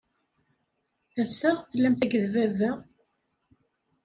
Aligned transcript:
Ass-a, 1.21 1.51
tellamt 1.69 2.01
akked 2.05 2.23
baba? 2.33 2.71